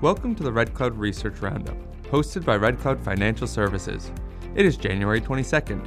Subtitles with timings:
[0.00, 4.12] Welcome to the Red Cloud Research Roundup, hosted by Red Cloud Financial Services.
[4.54, 5.84] It is January 22nd.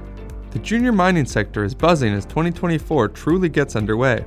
[0.51, 4.25] The junior mining sector is buzzing as 2024 truly gets underway.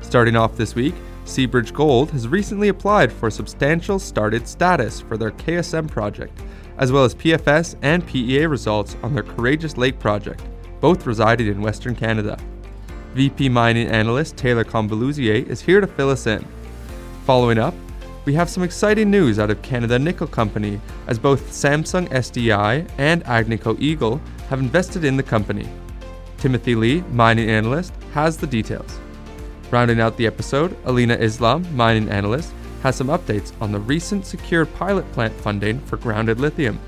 [0.00, 0.94] Starting off this week,
[1.26, 6.40] Seabridge Gold has recently applied for substantial started status for their KSM project,
[6.78, 10.42] as well as PFS and PEA results on their Courageous Lake project,
[10.80, 12.38] both residing in Western Canada.
[13.12, 16.42] VP Mining Analyst Taylor Combaluzier is here to fill us in.
[17.26, 17.74] Following up,
[18.30, 23.24] we have some exciting news out of Canada Nickel Company, as both Samsung SDI and
[23.24, 25.68] Agnico Eagle have invested in the company.
[26.38, 29.00] Timothy Lee, mining analyst, has the details.
[29.72, 32.54] Rounding out the episode, Alina Islam, mining analyst,
[32.84, 36.78] has some updates on the recent secured pilot plant funding for grounded lithium,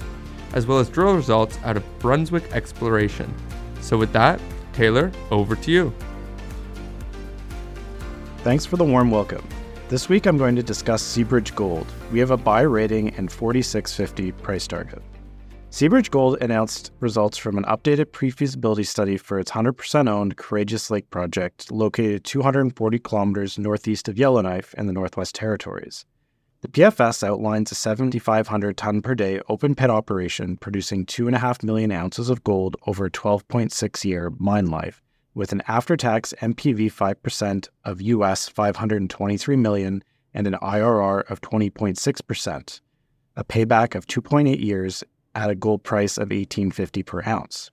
[0.52, 3.34] as well as drill results out of Brunswick exploration.
[3.80, 4.40] So, with that,
[4.72, 5.92] Taylor, over to you.
[8.44, 9.44] Thanks for the warm welcome.
[9.92, 11.86] This week I'm going to discuss Seabridge Gold.
[12.10, 15.02] We have a buy rating and 4650 price target.
[15.70, 20.90] Seabridge Gold announced results from an updated pre feasibility study for its 100% owned Courageous
[20.90, 26.06] Lake project, located 240 kilometers northeast of Yellowknife in the Northwest Territories.
[26.62, 32.30] The PFS outlines a 7,500 ton per day open pit operation producing 2.5 million ounces
[32.30, 35.01] of gold over a 12.6 year mine life
[35.34, 42.80] with an after-tax NPV 5% of US 523 million and an IRR of 20.6%,
[43.36, 47.70] a payback of 2.8 years at a gold price of 1850 per ounce.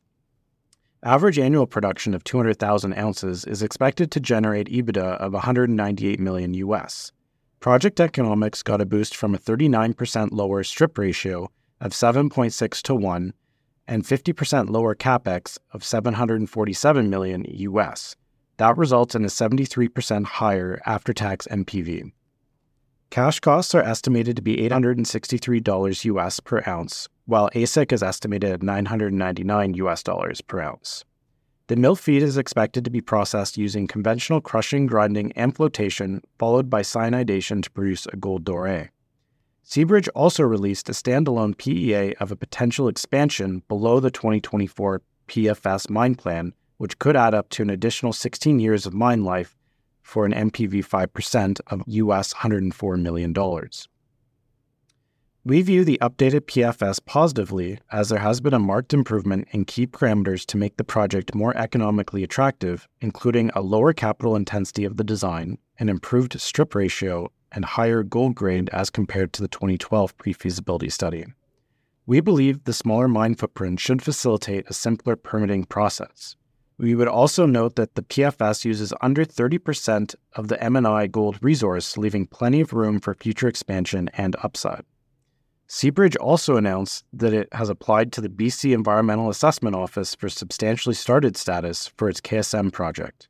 [1.03, 7.11] Average annual production of 200,000 ounces is expected to generate EBITDA of 198 million US.
[7.61, 11.49] Project economics got a boost from a 39% lower strip ratio
[11.81, 13.33] of 7.6 to 1
[13.89, 18.15] and 50% lower capex of 747 million US.
[18.57, 22.11] That results in a 73% higher after-tax NPV.
[23.09, 28.61] Cash costs are estimated to be $863 US per ounce, while AISC is estimated at
[28.61, 31.03] 999 US dollars per ounce.
[31.67, 36.69] The mill feed is expected to be processed using conventional crushing, grinding, and flotation, followed
[36.69, 38.89] by cyanidation to produce a gold doré.
[39.69, 46.15] Seabridge also released a standalone PEA of a potential expansion below the 2024 PFS mine
[46.15, 49.55] plan, which could add up to an additional 16 years of mine life
[50.01, 53.31] for an NPV 5% of US $104 million.
[55.45, 59.85] We view the updated PFS positively as there has been a marked improvement in key
[59.85, 65.03] parameters to make the project more economically attractive, including a lower capital intensity of the
[65.03, 70.33] design, an improved strip ratio, and higher gold grade as compared to the 2012 pre
[70.33, 71.25] feasibility study.
[72.05, 76.35] We believe the smaller mine footprint should facilitate a simpler permitting process.
[76.79, 81.97] We would also note that the PFS uses under 30% of the M&I gold resource,
[81.97, 84.85] leaving plenty of room for future expansion and upside.
[85.67, 90.95] Seabridge also announced that it has applied to the BC Environmental Assessment Office for substantially
[90.95, 93.27] started status for its KSM project.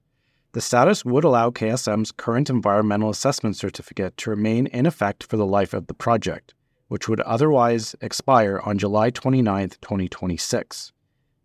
[0.52, 5.46] The status would allow KSM's current environmental assessment certificate to remain in effect for the
[5.46, 6.56] life of the project,
[6.88, 10.92] which would otherwise expire on July 29, 2026.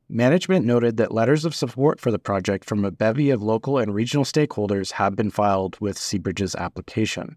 [0.08, 3.94] Management noted that letters of support for the project from a bevy of local and
[3.94, 7.36] regional stakeholders have been filed with Seabridge's application.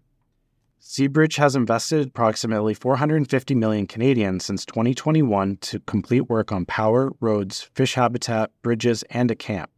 [0.80, 7.68] Seabridge has invested approximately 450 million Canadian since 2021 to complete work on power, roads,
[7.74, 9.70] fish habitat, bridges, and a camp.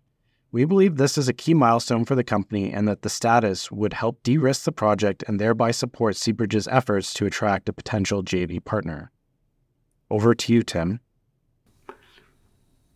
[0.52, 3.92] We believe this is a key milestone for the company and that the status would
[3.92, 8.64] help de risk the project and thereby support Seabridge's efforts to attract a potential JV
[8.64, 9.12] partner.
[10.10, 10.98] Over to you, Tim.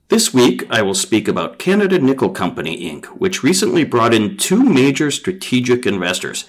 [0.08, 4.62] This week, I will speak about Canada Nickel Company Inc., which recently brought in two
[4.62, 6.46] major strategic investors.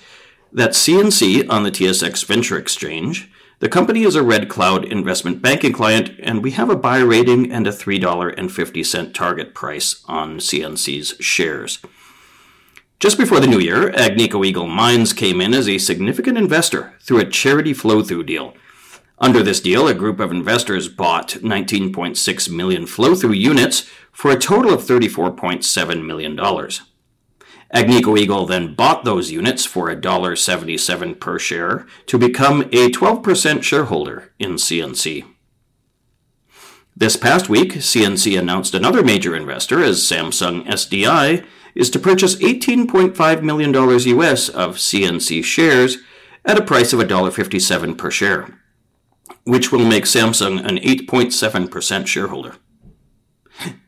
[0.52, 5.74] That's CNC on the TSX Venture Exchange the company is a Red Cloud investment banking
[5.74, 11.80] client, and we have a buy rating and a $3.50 target price on CNC's shares.
[13.00, 17.20] Just before the new year, Agnico Eagle Mines came in as a significant investor through
[17.20, 18.54] a charity flow through deal.
[19.20, 24.38] Under this deal, a group of investors bought 19.6 million flow through units for a
[24.38, 26.38] total of $34.7 million.
[27.74, 34.32] Agnico Eagle then bought those units for $1.77 per share to become a 12% shareholder
[34.40, 35.26] in CNC.
[36.96, 41.46] This past week, CNC announced another major investor as Samsung SDI
[41.76, 45.98] is to purchase $18.5 million US of CNC shares
[46.46, 48.60] at a price of $1.57 per share,
[49.44, 52.56] which will make Samsung an 8.7% shareholder.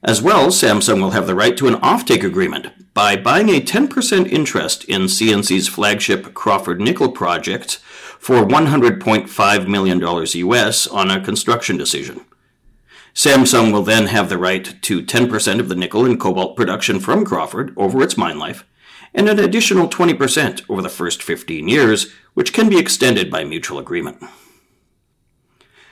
[0.04, 2.68] As well, Samsung will have the right to an offtake agreement
[2.98, 7.76] by buying a 10% interest in CNC's flagship Crawford Nickel project
[8.18, 12.26] for $100.5 million US on a construction decision.
[13.14, 17.24] Samsung will then have the right to 10% of the nickel and cobalt production from
[17.24, 18.66] Crawford over its mine life,
[19.14, 23.78] and an additional 20% over the first 15 years, which can be extended by mutual
[23.78, 24.24] agreement.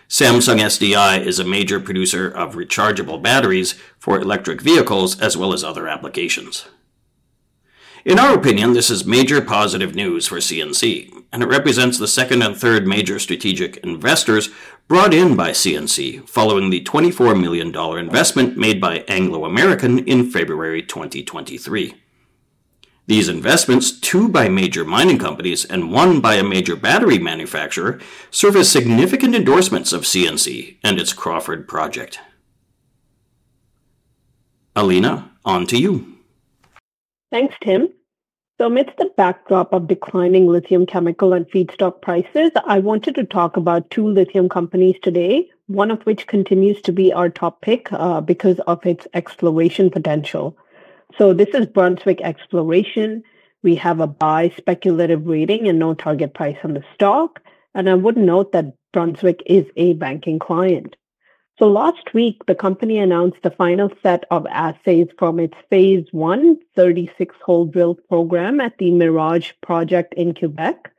[0.10, 5.64] Samsung SDI is a major producer of rechargeable batteries for electric vehicles as well as
[5.64, 6.66] other applications.
[8.06, 12.44] In our opinion, this is major positive news for CNC, and it represents the second
[12.44, 14.52] and third major strategic investors
[14.88, 20.84] brought in by CNC following the $24 million investment made by Anglo American in February
[20.84, 21.96] 2023.
[23.08, 28.00] These investments, two by major mining companies and one by a major battery manufacturer,
[28.30, 32.20] serve as significant endorsements of CNC and its Crawford project.
[34.76, 36.15] Alina, on to you.
[37.36, 37.90] Thanks, Tim.
[38.58, 43.58] So, amidst the backdrop of declining lithium chemical and feedstock prices, I wanted to talk
[43.58, 48.22] about two lithium companies today, one of which continues to be our top pick uh,
[48.22, 50.58] because of its exploration potential.
[51.18, 53.22] So, this is Brunswick Exploration.
[53.64, 57.42] We have a buy speculative rating and no target price on the stock.
[57.74, 60.96] And I would note that Brunswick is a banking client.
[61.58, 66.60] So last week, the company announced the final set of assays from its phase one
[66.76, 70.92] 36 hole drill program at the Mirage project in Quebec.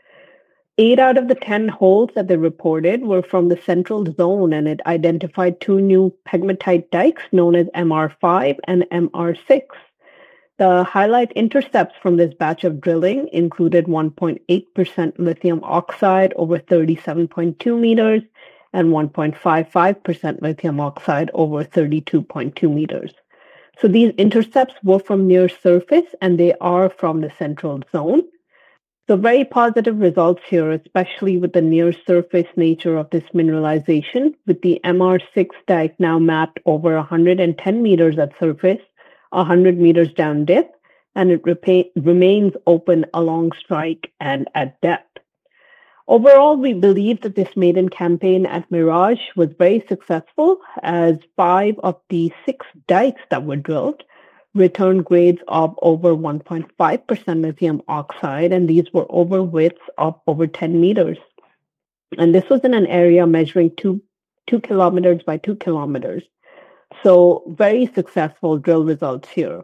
[0.78, 4.66] Eight out of the 10 holes that they reported were from the central zone, and
[4.66, 9.60] it identified two new pegmatite dikes known as MR5 and MR6.
[10.56, 18.22] The highlight intercepts from this batch of drilling included 1.8% lithium oxide over 37.2 meters
[18.76, 23.14] and 1.55% lithium oxide over 32.2 meters.
[23.78, 28.22] So these intercepts were from near surface and they are from the central zone.
[29.08, 34.60] So very positive results here, especially with the near surface nature of this mineralization, with
[34.60, 38.82] the MR6 dike now mapped over 110 meters at surface,
[39.30, 40.70] 100 meters down dip,
[41.14, 45.05] and it repa- remains open along strike and at depth.
[46.08, 51.96] Overall, we believe that this maiden campaign at Mirage was very successful as five of
[52.10, 54.04] the six dikes that were drilled
[54.56, 60.80] returned grades of over 1.5% lithium oxide, and these were over widths of over 10
[60.80, 61.18] meters.
[62.18, 64.02] And this was in an area measuring two,
[64.46, 66.22] two kilometers by two kilometers.
[67.02, 69.62] So very successful drill results here.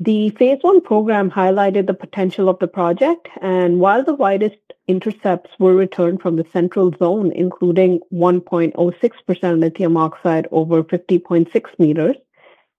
[0.00, 5.50] The phase one program highlighted the potential of the project, and while the widest intercepts
[5.58, 12.14] were returned from the central zone, including 1.06% lithium oxide over 50.6 meters,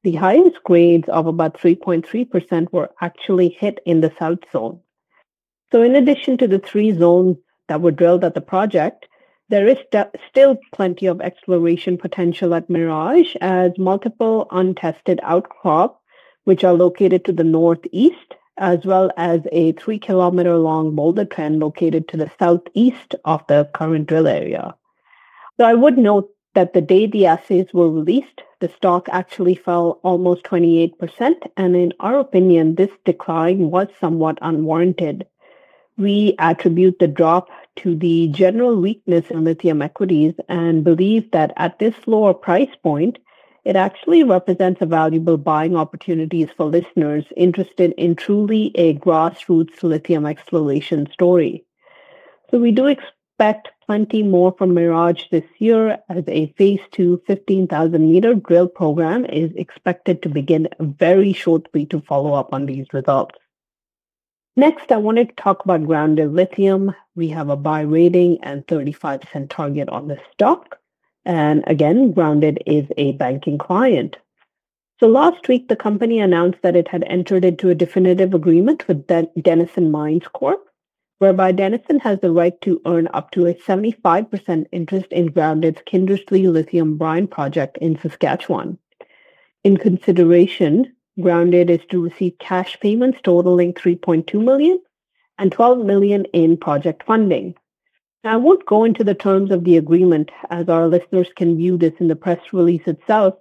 [0.03, 4.79] the highest grades of about 3.3% were actually hit in the south zone.
[5.73, 7.35] So, in addition to the three zones
[7.67, 9.09] that were drilled at the project,
[9.49, 15.98] there is st- still plenty of exploration potential at Mirage as multiple untested outcrops
[16.49, 21.59] which are located to the northeast, as well as a three kilometer long boulder trend
[21.59, 24.73] located to the southeast of the current drill area.
[25.57, 29.99] So I would note that the day the assays were released, the stock actually fell
[30.01, 31.35] almost 28%.
[31.55, 35.27] And in our opinion, this decline was somewhat unwarranted.
[35.97, 37.49] We attribute the drop
[37.83, 43.19] to the general weakness in lithium equities and believe that at this lower price point,
[43.69, 50.25] it actually represents a valuable buying opportunities for listeners interested in truly a grassroots lithium
[50.25, 51.63] exploration story.
[52.49, 58.11] So we do expect plenty more from Mirage this year as a phase two 15,000
[58.11, 63.35] meter drill program is expected to begin very shortly to follow up on these results.
[64.57, 66.95] Next, I wanted to talk about grounded lithium.
[67.15, 70.78] We have a buy rating and 35 cent target on the stock.
[71.25, 74.17] And again, Grounded is a banking client.
[74.99, 79.07] So last week, the company announced that it had entered into a definitive agreement with
[79.07, 80.67] Den- Denison Mines Corp,
[81.19, 86.51] whereby Denison has the right to earn up to a 75% interest in Grounded's Kindersley
[86.51, 88.77] lithium brine project in Saskatchewan.
[89.63, 94.79] In consideration, Grounded is to receive cash payments totaling 3.2 million
[95.37, 97.55] and 12 million in project funding.
[98.23, 101.93] I won't go into the terms of the agreement as our listeners can view this
[101.99, 103.35] in the press release itself,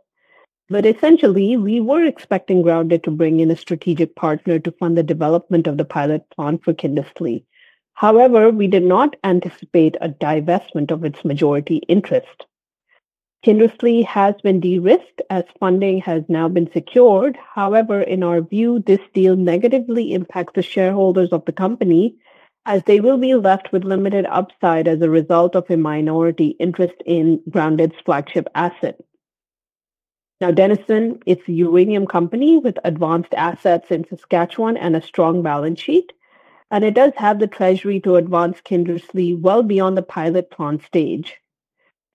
[0.68, 5.02] but essentially, we were expecting Grounded to bring in a strategic partner to fund the
[5.02, 7.42] development of the pilot plant for Kindersley.
[7.94, 12.46] However, we did not anticipate a divestment of its majority interest.
[13.44, 17.36] Kindersley has been de-risked as funding has now been secured.
[17.52, 22.14] However, in our view, this deal negatively impacts the shareholders of the company
[22.68, 26.96] as they will be left with limited upside as a result of a minority interest
[27.06, 29.00] in Grounded's flagship asset.
[30.38, 35.80] Now, Denison, it's a uranium company with advanced assets in Saskatchewan and a strong balance
[35.80, 36.12] sheet.
[36.70, 41.38] And it does have the treasury to advance Kindersley well beyond the pilot plant stage.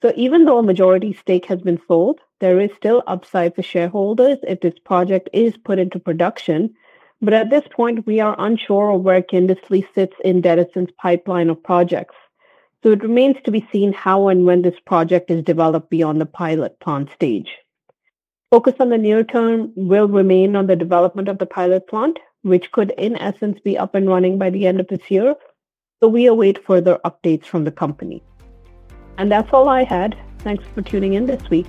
[0.04, 4.38] So even though a majority stake has been sold, there is still upside for shareholders
[4.44, 6.76] if this project is put into production.
[7.22, 11.64] But at this point, we are unsure of where Kindersley sits in Denison's pipeline of
[11.64, 12.16] projects.
[12.84, 16.26] So it remains to be seen how and when this project is developed beyond the
[16.26, 17.50] pilot plant stage.
[18.52, 22.72] Focus on the near term will remain on the development of the pilot plant, which
[22.72, 25.34] could in essence be up and running by the end of this year.
[26.02, 28.22] So we await further updates from the company.
[29.18, 30.18] And that's all I had.
[30.40, 31.68] Thanks for tuning in this week.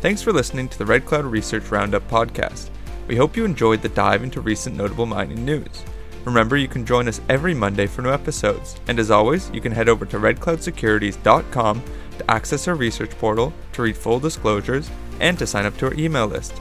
[0.00, 2.70] Thanks for listening to the Red Cloud Research Roundup podcast.
[3.06, 5.84] We hope you enjoyed the dive into recent notable mining news.
[6.24, 8.80] Remember, you can join us every Monday for new episodes.
[8.88, 11.82] And as always, you can head over to redcloudsecurities.com
[12.16, 14.90] to access our research portal, to read full disclosures,
[15.20, 16.54] and to sign up to our email list.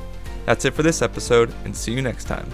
[0.46, 2.50] That's it for this episode, and see you next time.